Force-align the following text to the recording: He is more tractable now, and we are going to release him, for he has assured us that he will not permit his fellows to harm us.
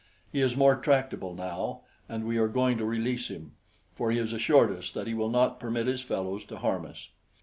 He 0.31 0.41
is 0.41 0.57
more 0.57 0.77
tractable 0.77 1.35
now, 1.35 1.81
and 2.09 2.25
we 2.25 2.39
are 2.39 2.47
going 2.47 2.79
to 2.79 2.85
release 2.85 3.27
him, 3.27 3.51
for 3.93 4.09
he 4.09 4.17
has 4.17 4.33
assured 4.33 4.71
us 4.75 4.89
that 4.89 5.05
he 5.05 5.13
will 5.13 5.29
not 5.29 5.59
permit 5.59 5.85
his 5.85 6.01
fellows 6.01 6.43
to 6.45 6.57
harm 6.57 6.87
us. 6.87 7.09